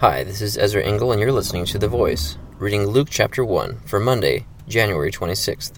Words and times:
Hi, 0.00 0.22
this 0.22 0.40
is 0.40 0.56
Ezra 0.56 0.84
Engel, 0.84 1.10
and 1.10 1.20
you're 1.20 1.32
listening 1.32 1.64
to 1.64 1.76
The 1.76 1.88
Voice, 1.88 2.38
reading 2.60 2.86
Luke 2.86 3.08
chapter 3.10 3.44
1 3.44 3.80
for 3.80 3.98
Monday, 3.98 4.46
January 4.68 5.10
26th. 5.10 5.72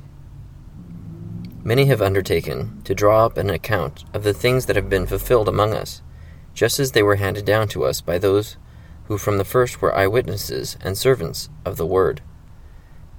Many 1.65 1.87
have 1.87 2.03
undertaken 2.03 2.83
to 2.85 2.95
draw 2.95 3.25
up 3.25 3.39
an 3.39 3.49
account 3.49 4.05
of 4.13 4.23
the 4.23 4.35
things 4.35 4.67
that 4.67 4.77
have 4.77 4.91
been 4.91 5.07
fulfilled 5.07 5.49
among 5.49 5.73
us, 5.73 6.03
just 6.53 6.79
as 6.79 6.93
they 6.93 7.03
were 7.03 7.17
handed 7.17 7.47
down 7.47 7.67
to 7.69 7.83
us 7.83 8.03
by 8.03 8.19
those 8.19 8.59
who 9.05 9.17
from 9.17 9.39
the 9.39 9.43
first 9.43 9.81
were 9.81 9.97
eyewitnesses 9.97 10.77
and 10.83 10.99
servants 10.99 11.49
of 11.65 11.79
the 11.79 11.87
Word. 11.87 12.21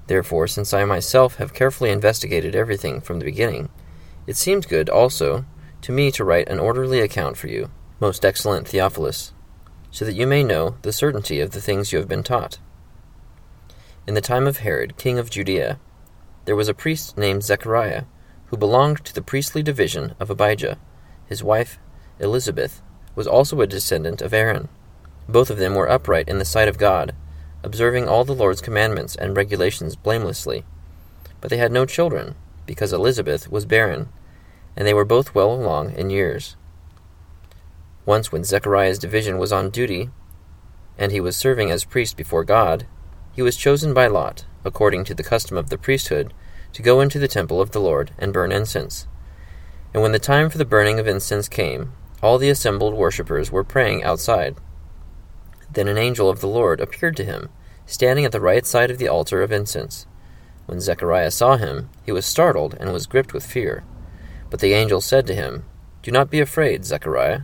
Therefore, 0.06 0.46
since 0.46 0.72
I 0.72 0.86
myself 0.86 1.38
have 1.38 1.56
carefully 1.56 1.90
investigated 1.90 2.56
everything 2.56 3.02
from 3.02 3.18
the 3.18 3.26
beginning, 3.26 3.70
it 4.28 4.38
seemed 4.38 4.68
good 4.68 4.88
also 4.88 5.46
to 5.82 5.92
me 5.92 6.12
to 6.12 6.24
write 6.24 6.48
an 6.48 6.60
orderly 6.60 7.00
account 7.00 7.38
for 7.38 7.48
you, 7.48 7.72
most 8.00 8.24
excellent 8.24 8.68
Theophilus 8.68 9.34
so 9.92 10.06
that 10.06 10.16
you 10.16 10.26
may 10.26 10.44
know 10.44 10.78
the 10.82 10.94
certainty 10.94 11.40
of 11.40 11.52
the 11.52 11.62
things 11.62 11.92
you 11.92 12.00
have 12.00 12.08
been 12.08 12.24
taught. 12.24 12.58
In 14.08 14.16
the 14.16 14.22
time 14.22 14.48
of 14.48 14.58
Herod, 14.58 14.98
king 14.98 15.20
of 15.20 15.30
Judea, 15.30 15.80
there 16.46 16.56
was 16.56 16.68
a 16.68 16.74
priest 16.74 17.18
named 17.18 17.44
Zechariah, 17.44 18.06
who 18.48 18.58
belonged 18.58 19.06
to 19.06 19.14
the 19.14 19.22
priestly 19.22 19.62
division 19.62 20.16
of 20.20 20.30
Abijah. 20.30 20.78
His 21.28 21.44
wife, 21.44 21.78
Elizabeth, 22.20 22.82
was 23.16 23.28
also 23.28 23.62
a 23.62 23.68
descendant 23.68 24.22
of 24.22 24.34
Aaron. 24.34 24.70
Both 25.30 25.50
of 25.50 25.58
them 25.58 25.76
were 25.76 25.90
upright 25.90 26.28
in 26.28 26.40
the 26.40 26.46
sight 26.46 26.68
of 26.68 26.78
God, 26.78 27.14
observing 27.64 28.08
all 28.08 28.26
the 28.26 28.34
Lord's 28.34 28.62
commandments 28.62 29.16
and 29.16 29.38
regulations 29.38 29.96
blamelessly. 29.96 30.66
But 31.40 31.50
they 31.50 31.58
had 31.58 31.72
no 31.72 31.86
children, 31.86 32.36
because 32.66 32.92
Elizabeth 32.92 33.52
was 33.52 33.66
barren, 33.66 34.10
and 34.76 34.88
they 34.88 34.94
were 34.94 35.06
both 35.06 35.36
well 35.36 35.54
along 35.54 35.94
in 35.94 36.10
years. 36.10 36.56
Once, 38.06 38.32
when 38.32 38.44
Zechariah's 38.44 39.00
division 39.00 39.38
was 39.38 39.52
on 39.52 39.70
duty, 39.70 40.10
and 40.98 41.12
he 41.12 41.20
was 41.20 41.38
serving 41.38 41.72
as 41.72 41.86
priest 41.86 42.18
before 42.18 42.44
God, 42.44 42.88
he 43.34 43.42
was 43.42 43.56
chosen 43.56 43.94
by 43.94 44.08
Lot, 44.08 44.46
according 44.66 45.04
to 45.06 45.14
the 45.14 45.24
custom 45.24 45.58
of 45.58 45.70
the 45.70 45.78
priesthood, 45.78 46.34
to 46.74 46.82
go 46.82 47.02
into 47.02 47.20
the 47.20 47.28
temple 47.28 47.62
of 47.62 47.72
the 47.72 47.80
Lord 47.80 48.12
and 48.18 48.34
burn 48.34 48.52
incense. 48.52 49.08
And 49.94 50.02
when 50.02 50.12
the 50.12 50.20
time 50.20 50.50
for 50.50 50.58
the 50.58 50.66
burning 50.66 51.00
of 51.00 51.08
incense 51.08 51.50
came, 51.50 51.94
all 52.22 52.38
the 52.38 52.50
assembled 52.50 52.94
worshippers 52.94 53.52
were 53.52 53.64
praying 53.64 54.04
outside. 54.04 54.56
Then 55.72 55.88
an 55.88 55.98
angel 55.98 56.30
of 56.30 56.42
the 56.42 56.48
Lord 56.48 56.80
appeared 56.80 57.18
to 57.18 57.26
him, 57.26 57.50
standing 57.86 58.26
at 58.26 58.32
the 58.32 58.42
right 58.42 58.66
side 58.66 58.92
of 58.92 58.98
the 58.98 59.08
altar 59.08 59.42
of 59.42 59.52
incense. 59.52 60.06
When 60.66 60.80
Zechariah 60.80 61.32
saw 61.32 61.58
him, 61.58 61.90
he 62.06 62.12
was 62.12 62.26
startled 62.26 62.76
and 62.80 62.94
was 62.94 63.08
gripped 63.08 63.34
with 63.34 63.46
fear. 63.46 63.84
But 64.50 64.60
the 64.60 64.74
angel 64.74 65.02
said 65.02 65.26
to 65.28 65.36
him, 65.36 65.66
Do 66.04 66.12
not 66.12 66.30
be 66.30 66.40
afraid, 66.40 66.86
Zechariah. 66.86 67.42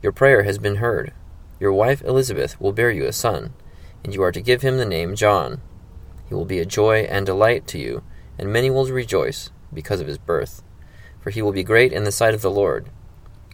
Your 0.00 0.12
prayer 0.12 0.44
has 0.44 0.58
been 0.58 0.76
heard. 0.76 1.12
Your 1.58 1.72
wife 1.72 2.02
Elizabeth 2.02 2.60
will 2.60 2.72
bear 2.72 2.92
you 2.92 3.06
a 3.06 3.12
son, 3.12 3.52
and 4.04 4.14
you 4.14 4.22
are 4.22 4.30
to 4.30 4.40
give 4.40 4.62
him 4.62 4.76
the 4.76 4.84
name 4.84 5.16
John. 5.16 5.60
He 6.28 6.34
will 6.34 6.44
be 6.44 6.60
a 6.60 6.66
joy 6.66 7.00
and 7.00 7.26
delight 7.26 7.66
to 7.68 7.78
you, 7.78 8.04
and 8.38 8.52
many 8.52 8.70
will 8.70 8.86
rejoice 8.86 9.50
because 9.74 10.00
of 10.00 10.06
his 10.06 10.18
birth. 10.18 10.62
For 11.20 11.30
he 11.30 11.42
will 11.42 11.50
be 11.50 11.64
great 11.64 11.92
in 11.92 12.04
the 12.04 12.12
sight 12.12 12.32
of 12.32 12.42
the 12.42 12.50
Lord. 12.50 12.90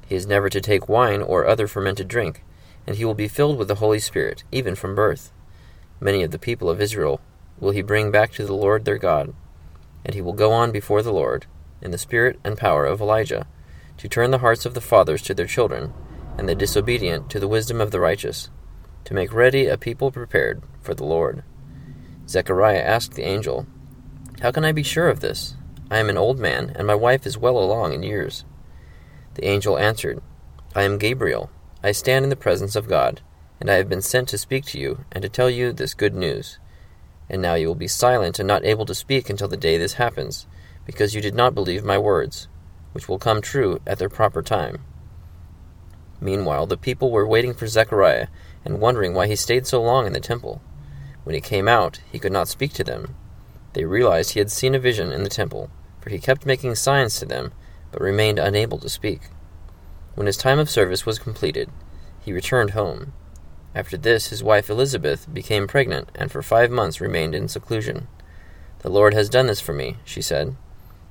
He 0.07 0.17
is 0.17 0.27
never 0.27 0.51
to 0.51 0.61
take 0.61 0.87
wine 0.87 1.23
or 1.23 1.47
other 1.47 1.67
fermented 1.67 2.09
drink, 2.09 2.45
and 2.87 2.97
he 2.97 3.07
will 3.07 3.15
be 3.15 3.27
filled 3.27 3.57
with 3.57 3.69
the 3.69 3.77
Holy 3.77 3.99
Spirit, 3.99 4.45
even 4.53 4.75
from 4.75 4.95
birth. 4.95 5.33
Many 5.99 6.23
of 6.23 6.31
the 6.31 6.39
people 6.39 6.69
of 6.69 6.79
Israel 6.79 7.23
will 7.59 7.71
he 7.71 7.81
bring 7.81 8.11
back 8.11 8.33
to 8.33 8.45
the 8.45 8.53
Lord 8.53 8.85
their 8.85 8.99
God, 8.99 9.33
and 10.05 10.15
he 10.15 10.21
will 10.21 10.35
go 10.35 10.53
on 10.53 10.73
before 10.73 11.01
the 11.01 11.13
Lord, 11.13 11.47
in 11.81 11.91
the 11.91 11.97
spirit 11.97 12.39
and 12.45 12.59
power 12.59 12.85
of 12.85 13.01
Elijah, 13.01 13.47
to 13.97 14.09
turn 14.11 14.31
the 14.31 14.39
hearts 14.39 14.67
of 14.67 14.75
the 14.75 14.83
fathers 14.83 15.23
to 15.23 15.33
their 15.33 15.47
children 15.47 15.95
and 16.37 16.49
the 16.49 16.55
disobedient 16.55 17.31
to 17.31 17.41
the 17.41 17.49
wisdom 17.49 17.81
of 17.81 17.91
the 17.91 18.01
righteous, 18.01 18.51
to 19.05 19.15
make 19.15 19.33
ready 19.33 19.67
a 19.67 19.77
people 19.77 20.11
prepared 20.11 20.63
for 20.81 20.95
the 20.95 21.05
Lord. 21.05 21.43
Zechariah 22.29 22.81
asked 22.81 23.15
the 23.15 23.23
angel, 23.23 23.67
How 24.41 24.51
can 24.51 24.65
I 24.65 24.73
be 24.73 24.83
sure 24.83 25.09
of 25.09 25.21
this? 25.21 25.57
I 25.91 25.99
am 25.99 26.09
an 26.09 26.17
old 26.17 26.39
man, 26.39 26.73
and 26.77 26.87
my 26.87 26.95
wife 26.95 27.27
is 27.27 27.37
well 27.37 27.59
along 27.59 27.93
in 27.93 28.03
years. 28.03 28.45
The 29.35 29.47
angel 29.47 29.79
answered, 29.79 30.23
I 30.75 30.83
am 30.83 30.99
Gabriel. 30.99 31.51
I 31.83 31.93
stand 31.93 32.25
in 32.25 32.31
the 32.31 32.37
presence 32.37 32.75
of 32.75 32.89
God, 32.89 33.21
and 33.61 33.71
I 33.71 33.75
have 33.75 33.89
been 33.89 34.03
sent 34.03 34.29
to 34.31 34.39
speak 34.39 34.65
to 34.67 34.79
you 34.79 35.05
and 35.13 35.23
to 35.23 35.29
tell 35.29 35.51
you 35.51 35.73
this 35.73 35.95
good 35.95 36.15
news. 36.15 36.59
And 37.29 37.43
now 37.43 37.55
you 37.55 37.69
will 37.69 37.75
be 37.75 37.89
silent 37.89 38.39
and 38.39 38.49
not 38.49 38.65
able 38.65 38.87
to 38.87 38.95
speak 38.95 39.29
until 39.29 39.49
the 39.49 39.57
day 39.57 39.77
this 39.77 39.95
happens, 39.95 40.47
because 40.87 41.15
you 41.15 41.21
did 41.21 41.35
not 41.35 41.55
believe 41.55 41.85
my 41.85 41.99
words, 41.99 42.49
which 42.93 43.09
will 43.09 43.19
come 43.19 43.41
true 43.41 43.81
at 43.87 43.99
their 43.99 44.09
proper 44.09 44.43
time. 44.43 44.85
Meanwhile, 46.25 46.69
the 46.69 46.79
people 46.79 47.11
were 47.11 47.27
waiting 47.27 47.53
for 47.53 47.67
Zechariah 47.67 48.29
and 48.65 48.81
wondering 48.81 49.13
why 49.13 49.27
he 49.27 49.37
stayed 49.37 49.67
so 49.67 49.83
long 49.83 50.07
in 50.07 50.15
the 50.15 50.21
temple. 50.21 50.63
When 51.23 51.35
he 51.35 51.41
came 51.43 51.69
out, 51.69 52.01
he 52.11 52.19
could 52.19 52.33
not 52.33 52.49
speak 52.49 52.73
to 52.73 52.83
them. 52.83 53.15
They 53.75 53.85
realized 53.85 54.31
he 54.31 54.39
had 54.39 54.51
seen 54.51 54.75
a 54.75 54.79
vision 54.79 55.13
in 55.13 55.23
the 55.23 55.29
temple, 55.29 55.69
for 56.01 56.09
he 56.09 56.19
kept 56.19 56.47
making 56.47 56.77
signs 56.77 57.19
to 57.19 57.27
them, 57.27 57.53
but 57.93 58.01
remained 58.01 58.39
unable 58.39 58.79
to 58.79 58.89
speak. 58.89 59.21
When 60.15 60.27
his 60.27 60.39
time 60.39 60.59
of 60.59 60.71
service 60.71 61.05
was 61.05 61.19
completed, 61.19 61.69
he 62.23 62.33
returned 62.33 62.71
home. 62.71 63.13
After 63.75 63.99
this, 63.99 64.29
his 64.29 64.43
wife 64.43 64.71
Elizabeth 64.71 65.27
became 65.31 65.67
pregnant, 65.67 66.09
and 66.15 66.33
for 66.33 66.41
five 66.41 66.71
months 66.71 67.03
remained 67.03 67.35
in 67.35 67.49
seclusion. 67.49 68.09
The 68.79 68.89
Lord 68.89 69.13
has 69.13 69.29
done 69.29 69.49
this 69.49 69.61
for 69.61 69.75
me, 69.75 69.99
she 70.07 70.23
said. 70.23 70.57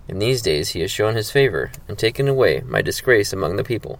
In 0.08 0.18
these 0.18 0.42
days 0.42 0.70
he 0.70 0.82
has 0.82 0.90
shown 0.90 1.14
his 1.14 1.30
favor, 1.30 1.72
and 1.88 2.00
taken 2.00 2.28
away 2.28 2.64
my 2.66 2.82
disgrace 2.82 3.32
among 3.32 3.58
the 3.58 3.64
people. 3.64 4.00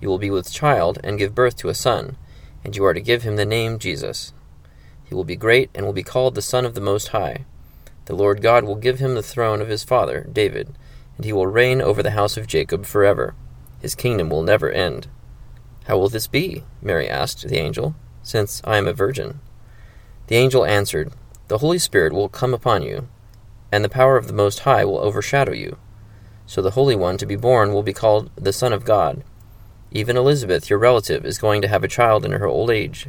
You 0.00 0.08
will 0.08 0.18
be 0.18 0.30
with 0.30 0.52
child 0.52 0.98
and 1.02 1.18
give 1.18 1.34
birth 1.34 1.56
to 1.56 1.68
a 1.68 1.74
son, 1.74 2.16
and 2.64 2.76
you 2.76 2.84
are 2.84 2.94
to 2.94 3.00
give 3.00 3.22
him 3.22 3.36
the 3.36 3.46
name 3.46 3.78
Jesus. 3.78 4.32
He 5.04 5.14
will 5.14 5.24
be 5.24 5.36
great 5.36 5.70
and 5.74 5.86
will 5.86 5.92
be 5.92 6.02
called 6.02 6.34
the 6.34 6.42
Son 6.42 6.64
of 6.64 6.74
the 6.74 6.80
Most 6.80 7.08
High. 7.08 7.44
The 8.06 8.14
Lord 8.14 8.42
God 8.42 8.64
will 8.64 8.74
give 8.74 8.98
him 8.98 9.14
the 9.14 9.22
throne 9.22 9.60
of 9.60 9.68
his 9.68 9.84
father, 9.84 10.28
David, 10.32 10.76
and 11.16 11.24
he 11.24 11.32
will 11.32 11.46
reign 11.46 11.80
over 11.80 12.02
the 12.02 12.10
house 12.10 12.36
of 12.36 12.46
Jacob 12.46 12.84
forever. 12.84 13.34
His 13.80 13.94
kingdom 13.94 14.30
will 14.30 14.42
never 14.42 14.70
end. 14.70 15.08
How 15.84 15.98
will 15.98 16.08
this 16.08 16.26
be? 16.26 16.64
Mary 16.82 17.08
asked 17.08 17.46
the 17.46 17.58
angel, 17.58 17.94
since 18.22 18.60
I 18.64 18.76
am 18.76 18.88
a 18.88 18.92
virgin. 18.92 19.40
The 20.26 20.36
angel 20.36 20.64
answered, 20.64 21.12
The 21.48 21.58
Holy 21.58 21.78
Spirit 21.78 22.12
will 22.12 22.28
come 22.28 22.52
upon 22.52 22.82
you, 22.82 23.08
and 23.70 23.84
the 23.84 23.88
power 23.88 24.16
of 24.16 24.26
the 24.26 24.32
Most 24.32 24.60
High 24.60 24.84
will 24.84 24.98
overshadow 24.98 25.52
you. 25.52 25.78
So 26.46 26.60
the 26.60 26.72
Holy 26.72 26.96
One 26.96 27.16
to 27.18 27.26
be 27.26 27.36
born 27.36 27.72
will 27.72 27.84
be 27.84 27.92
called 27.92 28.30
the 28.34 28.52
Son 28.52 28.72
of 28.72 28.84
God. 28.84 29.22
Even 29.96 30.18
Elizabeth, 30.18 30.68
your 30.68 30.78
relative, 30.78 31.24
is 31.24 31.38
going 31.38 31.62
to 31.62 31.68
have 31.68 31.82
a 31.82 31.88
child 31.88 32.26
in 32.26 32.32
her 32.32 32.44
old 32.44 32.68
age, 32.68 33.08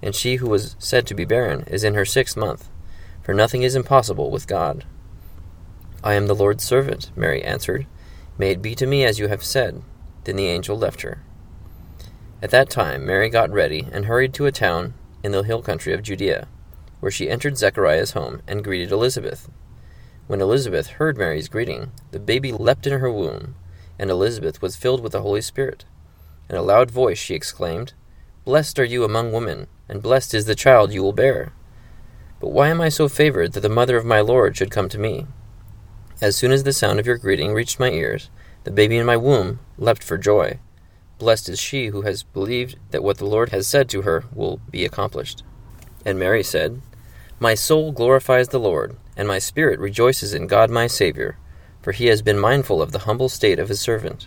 and 0.00 0.14
she 0.14 0.36
who 0.36 0.48
was 0.48 0.76
said 0.78 1.04
to 1.08 1.14
be 1.14 1.24
barren 1.24 1.64
is 1.66 1.82
in 1.82 1.94
her 1.94 2.04
sixth 2.04 2.36
month, 2.36 2.68
for 3.20 3.34
nothing 3.34 3.64
is 3.64 3.74
impossible 3.74 4.30
with 4.30 4.46
God. 4.46 4.84
I 6.04 6.14
am 6.14 6.28
the 6.28 6.34
Lord's 6.36 6.62
servant, 6.62 7.10
Mary 7.16 7.42
answered. 7.42 7.84
May 8.38 8.52
it 8.52 8.62
be 8.62 8.76
to 8.76 8.86
me 8.86 9.04
as 9.04 9.18
you 9.18 9.26
have 9.26 9.42
said. 9.42 9.82
Then 10.22 10.36
the 10.36 10.46
angel 10.46 10.78
left 10.78 11.02
her. 11.02 11.20
At 12.40 12.50
that 12.50 12.70
time 12.70 13.04
Mary 13.04 13.28
got 13.28 13.50
ready 13.50 13.88
and 13.90 14.04
hurried 14.04 14.32
to 14.34 14.46
a 14.46 14.52
town 14.52 14.94
in 15.24 15.32
the 15.32 15.42
hill 15.42 15.62
country 15.62 15.92
of 15.92 16.04
Judea, 16.04 16.46
where 17.00 17.10
she 17.10 17.28
entered 17.28 17.58
Zechariah's 17.58 18.12
home 18.12 18.40
and 18.46 18.62
greeted 18.62 18.92
Elizabeth. 18.92 19.50
When 20.28 20.40
Elizabeth 20.40 20.90
heard 20.90 21.18
Mary's 21.18 21.48
greeting, 21.48 21.90
the 22.12 22.20
baby 22.20 22.52
leapt 22.52 22.86
in 22.86 23.00
her 23.00 23.10
womb, 23.10 23.56
and 23.98 24.10
Elizabeth 24.10 24.62
was 24.62 24.76
filled 24.76 25.02
with 25.02 25.10
the 25.10 25.22
Holy 25.22 25.40
Spirit. 25.40 25.86
In 26.50 26.56
a 26.56 26.62
loud 26.62 26.90
voice 26.90 27.16
she 27.16 27.36
exclaimed, 27.36 27.92
Blessed 28.44 28.80
are 28.80 28.84
you 28.84 29.04
among 29.04 29.30
women, 29.30 29.68
and 29.88 30.02
blessed 30.02 30.34
is 30.34 30.46
the 30.46 30.56
child 30.56 30.92
you 30.92 31.00
will 31.00 31.12
bear. 31.12 31.52
But 32.40 32.50
why 32.50 32.70
am 32.70 32.80
I 32.80 32.88
so 32.88 33.08
favored 33.08 33.52
that 33.52 33.60
the 33.60 33.68
mother 33.68 33.96
of 33.96 34.04
my 34.04 34.18
Lord 34.20 34.56
should 34.56 34.72
come 34.72 34.88
to 34.88 34.98
me? 34.98 35.28
As 36.20 36.34
soon 36.34 36.50
as 36.50 36.64
the 36.64 36.72
sound 36.72 36.98
of 36.98 37.06
your 37.06 37.18
greeting 37.18 37.54
reached 37.54 37.78
my 37.78 37.90
ears, 37.90 38.30
the 38.64 38.72
baby 38.72 38.96
in 38.96 39.06
my 39.06 39.16
womb 39.16 39.60
leapt 39.78 40.02
for 40.02 40.18
joy. 40.18 40.58
Blessed 41.18 41.50
is 41.50 41.60
she 41.60 41.86
who 41.86 42.02
has 42.02 42.24
believed 42.24 42.74
that 42.90 43.04
what 43.04 43.18
the 43.18 43.26
Lord 43.26 43.50
has 43.50 43.68
said 43.68 43.88
to 43.90 44.02
her 44.02 44.24
will 44.34 44.60
be 44.72 44.84
accomplished. 44.84 45.44
And 46.04 46.18
Mary 46.18 46.42
said, 46.42 46.82
My 47.38 47.54
soul 47.54 47.92
glorifies 47.92 48.48
the 48.48 48.58
Lord, 48.58 48.96
and 49.16 49.28
my 49.28 49.38
spirit 49.38 49.78
rejoices 49.78 50.34
in 50.34 50.48
God 50.48 50.68
my 50.68 50.88
Saviour, 50.88 51.38
for 51.80 51.92
he 51.92 52.06
has 52.06 52.22
been 52.22 52.40
mindful 52.40 52.82
of 52.82 52.90
the 52.90 53.00
humble 53.06 53.28
state 53.28 53.60
of 53.60 53.68
his 53.68 53.80
servant. 53.80 54.26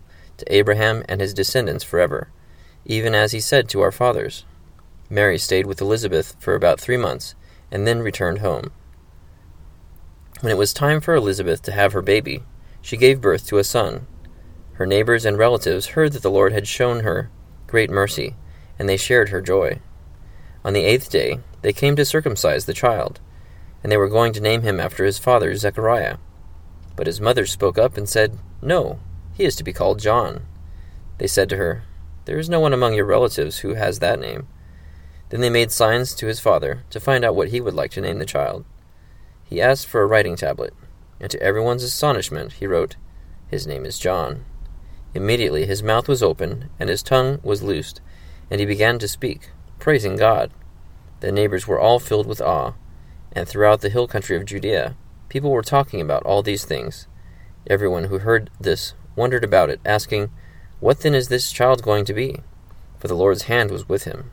to 0.41 0.53
Abraham 0.53 1.03
and 1.07 1.21
his 1.21 1.33
descendants 1.33 1.83
forever, 1.83 2.29
even 2.85 3.15
as 3.15 3.31
he 3.31 3.39
said 3.39 3.69
to 3.69 3.81
our 3.81 3.91
fathers. 3.91 4.43
Mary 5.09 5.37
stayed 5.37 5.65
with 5.65 5.81
Elizabeth 5.81 6.35
for 6.39 6.55
about 6.55 6.79
three 6.79 6.97
months, 6.97 7.35
and 7.71 7.87
then 7.87 8.01
returned 8.01 8.39
home. 8.39 8.71
When 10.41 10.51
it 10.51 10.57
was 10.57 10.73
time 10.73 10.99
for 10.99 11.15
Elizabeth 11.15 11.61
to 11.63 11.71
have 11.71 11.93
her 11.93 12.01
baby, 12.01 12.43
she 12.81 12.97
gave 12.97 13.21
birth 13.21 13.45
to 13.47 13.59
a 13.59 13.63
son. 13.63 14.07
Her 14.73 14.85
neighbors 14.85 15.25
and 15.25 15.37
relatives 15.37 15.87
heard 15.87 16.13
that 16.13 16.23
the 16.23 16.31
Lord 16.31 16.51
had 16.51 16.67
shown 16.67 17.01
her 17.01 17.29
great 17.67 17.89
mercy, 17.89 18.35
and 18.79 18.89
they 18.89 18.97
shared 18.97 19.29
her 19.29 19.41
joy. 19.41 19.79
On 20.65 20.73
the 20.73 20.83
eighth 20.83 21.09
day, 21.09 21.39
they 21.61 21.73
came 21.73 21.95
to 21.95 22.05
circumcise 22.05 22.65
the 22.65 22.73
child, 22.73 23.19
and 23.83 23.91
they 23.91 23.97
were 23.97 24.09
going 24.09 24.33
to 24.33 24.41
name 24.41 24.63
him 24.63 24.79
after 24.79 25.05
his 25.05 25.19
father 25.19 25.55
Zechariah. 25.55 26.17
But 26.95 27.07
his 27.07 27.21
mother 27.21 27.45
spoke 27.45 27.77
up 27.77 27.97
and 27.97 28.09
said, 28.09 28.37
No, 28.61 28.99
he 29.41 29.47
is 29.47 29.55
to 29.55 29.63
be 29.63 29.73
called 29.73 29.99
John. 29.99 30.45
They 31.17 31.25
said 31.25 31.49
to 31.49 31.57
her, 31.57 31.83
There 32.25 32.37
is 32.37 32.47
no 32.47 32.59
one 32.59 32.73
among 32.73 32.93
your 32.93 33.05
relatives 33.05 33.59
who 33.59 33.73
has 33.73 33.97
that 33.97 34.19
name. 34.19 34.47
Then 35.29 35.41
they 35.41 35.49
made 35.49 35.71
signs 35.71 36.13
to 36.13 36.27
his 36.27 36.39
father 36.39 36.83
to 36.91 36.99
find 36.99 37.25
out 37.25 37.35
what 37.35 37.47
he 37.47 37.59
would 37.59 37.73
like 37.73 37.89
to 37.91 38.01
name 38.01 38.19
the 38.19 38.25
child. 38.25 38.65
He 39.43 39.59
asked 39.59 39.87
for 39.87 40.03
a 40.03 40.05
writing 40.05 40.35
tablet, 40.35 40.75
and 41.19 41.31
to 41.31 41.41
everyone's 41.41 41.81
astonishment 41.81 42.53
he 42.53 42.67
wrote, 42.67 42.97
His 43.47 43.65
name 43.65 43.83
is 43.83 43.97
John. 43.97 44.45
Immediately 45.15 45.65
his 45.65 45.81
mouth 45.81 46.07
was 46.07 46.21
open, 46.21 46.69
and 46.79 46.87
his 46.87 47.01
tongue 47.01 47.39
was 47.41 47.63
loosed, 47.63 47.99
and 48.51 48.59
he 48.59 48.65
began 48.67 48.99
to 48.99 49.07
speak, 49.07 49.49
praising 49.79 50.17
God. 50.17 50.51
The 51.21 51.31
neighbors 51.31 51.65
were 51.65 51.79
all 51.79 51.97
filled 51.97 52.27
with 52.27 52.41
awe, 52.41 52.73
and 53.31 53.49
throughout 53.49 53.81
the 53.81 53.89
hill 53.89 54.07
country 54.07 54.37
of 54.37 54.45
Judea 54.45 54.95
people 55.29 55.49
were 55.49 55.63
talking 55.63 55.99
about 55.99 56.21
all 56.27 56.43
these 56.43 56.63
things. 56.63 57.07
Everyone 57.65 58.03
who 58.03 58.19
heard 58.19 58.51
this 58.59 58.93
wondered 59.21 59.43
about 59.43 59.69
it, 59.69 59.79
asking, 59.85 60.31
What 60.79 61.01
then 61.01 61.13
is 61.13 61.27
this 61.27 61.51
child 61.51 61.83
going 61.83 62.05
to 62.05 62.13
be? 62.13 62.39
For 62.97 63.07
the 63.07 63.13
Lord's 63.13 63.43
hand 63.43 63.69
was 63.69 63.87
with 63.87 64.05
him. 64.05 64.31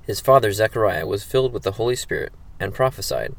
His 0.00 0.20
father 0.20 0.52
Zechariah 0.52 1.04
was 1.04 1.24
filled 1.24 1.52
with 1.52 1.64
the 1.64 1.72
Holy 1.72 1.96
Spirit 1.96 2.32
and 2.60 2.72
prophesied. 2.72 3.34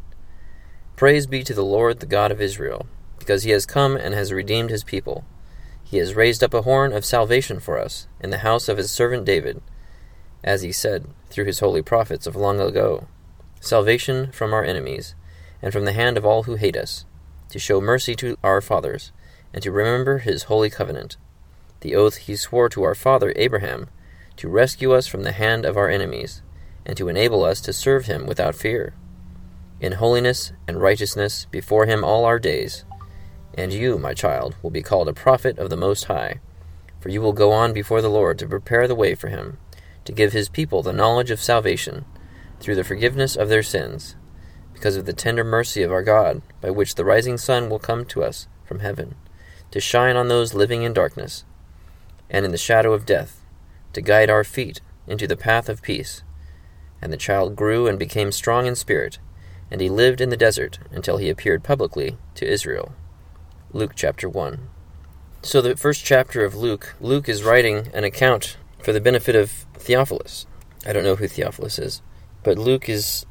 Praise 0.97 1.27
be 1.27 1.45
to 1.45 1.53
the 1.53 1.63
Lord, 1.63 2.01
the 2.01 2.05
God 2.05 2.29
of 2.29 2.41
Israel, 2.41 2.87
because 3.19 3.43
he 3.43 3.51
has 3.51 3.65
come 3.65 3.95
and 3.95 4.13
has 4.13 4.33
redeemed 4.33 4.69
his 4.69 4.83
people. 4.83 5.23
He 5.81 5.95
has 5.95 6.13
raised 6.13 6.43
up 6.43 6.53
a 6.53 6.63
horn 6.63 6.91
of 6.91 7.05
salvation 7.05 7.61
for 7.61 7.79
us 7.79 8.07
in 8.19 8.31
the 8.31 8.39
house 8.39 8.67
of 8.67 8.77
his 8.77 8.91
servant 8.91 9.23
David, 9.23 9.61
as 10.43 10.61
he 10.61 10.73
said 10.73 11.07
through 11.29 11.45
his 11.45 11.59
holy 11.59 11.81
prophets 11.81 12.27
of 12.27 12.35
long 12.35 12.59
ago 12.59 13.07
salvation 13.61 14.29
from 14.33 14.53
our 14.53 14.65
enemies, 14.65 15.15
and 15.61 15.71
from 15.71 15.85
the 15.85 15.93
hand 15.93 16.17
of 16.17 16.25
all 16.25 16.43
who 16.43 16.55
hate 16.55 16.75
us, 16.75 17.05
to 17.47 17.59
show 17.59 17.79
mercy 17.79 18.15
to 18.15 18.35
our 18.43 18.59
fathers, 18.59 19.13
and 19.53 19.63
to 19.63 19.71
remember 19.71 20.19
his 20.19 20.43
holy 20.43 20.69
covenant, 20.69 21.17
the 21.81 21.95
oath 21.95 22.17
he 22.17 22.35
swore 22.35 22.69
to 22.69 22.83
our 22.83 22.95
father 22.95 23.33
Abraham, 23.35 23.87
to 24.37 24.47
rescue 24.47 24.93
us 24.93 25.07
from 25.07 25.23
the 25.23 25.31
hand 25.31 25.65
of 25.65 25.77
our 25.77 25.89
enemies 25.89 26.41
and 26.85 26.97
to 26.97 27.09
enable 27.09 27.43
us 27.43 27.61
to 27.61 27.73
serve 27.73 28.05
him 28.05 28.25
without 28.25 28.55
fear, 28.55 28.93
in 29.79 29.93
holiness 29.93 30.51
and 30.67 30.81
righteousness 30.81 31.45
before 31.51 31.85
him 31.85 32.03
all 32.03 32.25
our 32.25 32.39
days. 32.39 32.85
And 33.53 33.73
you, 33.73 33.97
my 33.97 34.13
child, 34.13 34.55
will 34.61 34.69
be 34.69 34.81
called 34.81 35.07
a 35.07 35.13
prophet 35.13 35.59
of 35.59 35.69
the 35.69 35.77
Most 35.77 36.05
High, 36.05 36.39
for 36.99 37.09
you 37.09 37.21
will 37.21 37.33
go 37.33 37.51
on 37.51 37.73
before 37.73 38.01
the 38.01 38.09
Lord 38.09 38.39
to 38.39 38.47
prepare 38.47 38.87
the 38.87 38.95
way 38.95 39.15
for 39.15 39.27
him, 39.27 39.57
to 40.05 40.11
give 40.11 40.33
his 40.33 40.49
people 40.49 40.81
the 40.81 40.93
knowledge 40.93 41.31
of 41.31 41.41
salvation, 41.41 42.05
through 42.59 42.75
the 42.75 42.83
forgiveness 42.83 43.35
of 43.35 43.49
their 43.49 43.63
sins, 43.63 44.15
because 44.73 44.95
of 44.95 45.05
the 45.05 45.13
tender 45.13 45.43
mercy 45.43 45.83
of 45.83 45.91
our 45.91 46.03
God, 46.03 46.41
by 46.61 46.69
which 46.69 46.95
the 46.95 47.05
rising 47.05 47.37
sun 47.37 47.69
will 47.69 47.79
come 47.79 48.05
to 48.05 48.23
us 48.23 48.47
from 48.65 48.79
heaven, 48.79 49.15
to 49.71 49.79
shine 49.79 50.15
on 50.15 50.27
those 50.27 50.53
living 50.53 50.83
in 50.83 50.93
darkness, 50.93 51.45
and 52.29 52.45
in 52.45 52.51
the 52.51 52.57
shadow 52.57 52.93
of 52.93 53.05
death, 53.05 53.41
to 53.93 54.01
guide 54.01 54.29
our 54.29 54.43
feet 54.43 54.81
into 55.07 55.27
the 55.27 55.37
path 55.37 55.67
of 55.69 55.81
peace. 55.81 56.23
And 57.01 57.11
the 57.11 57.17
child 57.17 57.55
grew 57.55 57.87
and 57.87 57.97
became 57.97 58.31
strong 58.31 58.67
in 58.67 58.75
spirit, 58.75 59.17
and 59.71 59.81
he 59.81 59.89
lived 59.89 60.21
in 60.21 60.29
the 60.29 60.37
desert 60.37 60.79
until 60.91 61.17
he 61.17 61.29
appeared 61.29 61.63
publicly 61.63 62.17
to 62.35 62.47
Israel. 62.49 62.93
Luke 63.73 63.93
chapter 63.95 64.29
1. 64.29 64.69
So, 65.41 65.61
the 65.61 65.75
first 65.75 66.05
chapter 66.05 66.45
of 66.45 66.53
Luke, 66.53 66.95
Luke 66.99 67.27
is 67.27 67.43
writing 67.43 67.87
an 67.93 68.03
account 68.03 68.57
for 68.83 68.93
the 68.93 69.01
benefit 69.01 69.35
of 69.35 69.49
Theophilus. 69.73 70.45
I 70.85 70.93
don't 70.93 71.03
know 71.03 71.15
who 71.15 71.27
Theophilus 71.27 71.79
is, 71.79 72.01
but 72.43 72.59
Luke 72.59 72.87
is 72.87 73.25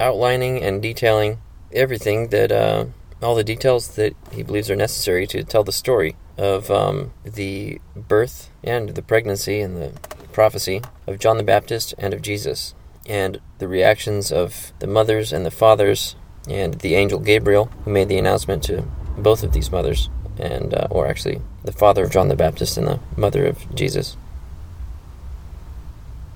outlining 0.00 0.62
and 0.62 0.80
detailing 0.80 1.40
everything 1.72 2.28
that, 2.28 2.50
uh, 2.50 2.86
all 3.22 3.34
the 3.34 3.44
details 3.44 3.88
that 3.96 4.14
he 4.32 4.42
believes 4.42 4.70
are 4.70 4.76
necessary 4.76 5.26
to 5.28 5.42
tell 5.44 5.64
the 5.64 5.72
story 5.72 6.16
of 6.36 6.70
um, 6.70 7.12
the 7.24 7.80
birth 7.96 8.50
and 8.62 8.90
the 8.90 9.02
pregnancy 9.02 9.60
and 9.60 9.76
the 9.76 9.92
prophecy 10.32 10.80
of 11.06 11.18
John 11.18 11.36
the 11.36 11.42
Baptist 11.42 11.94
and 11.98 12.14
of 12.14 12.22
Jesus 12.22 12.74
and 13.06 13.40
the 13.58 13.66
reactions 13.66 14.30
of 14.30 14.72
the 14.78 14.86
mothers 14.86 15.32
and 15.32 15.44
the 15.44 15.50
fathers 15.50 16.14
and 16.48 16.74
the 16.74 16.94
angel 16.94 17.18
Gabriel, 17.18 17.70
who 17.84 17.90
made 17.90 18.08
the 18.08 18.18
announcement 18.18 18.62
to 18.64 18.82
both 19.16 19.42
of 19.42 19.52
these 19.52 19.72
mothers, 19.72 20.08
and 20.38 20.72
uh, 20.74 20.86
or 20.90 21.06
actually 21.06 21.40
the 21.64 21.72
father 21.72 22.04
of 22.04 22.10
John 22.10 22.28
the 22.28 22.36
Baptist 22.36 22.76
and 22.76 22.86
the 22.86 23.00
mother 23.16 23.46
of 23.46 23.74
Jesus. 23.74 24.16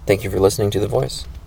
Thank 0.07 0.25
you 0.25 0.31
for 0.31 0.41
listening 0.41 0.71
to 0.73 0.81
The 0.81 0.89
Voice. 0.89 1.27